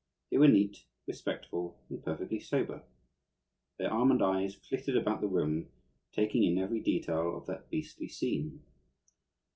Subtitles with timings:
[0.31, 2.81] They were neat, respectful, and perfectly sober.
[3.77, 5.69] Their almond eyes flitted about the room,
[6.11, 8.63] taking in every detail of that beastly scene.